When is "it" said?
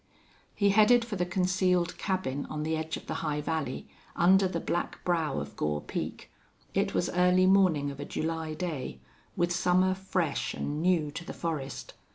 6.73-6.95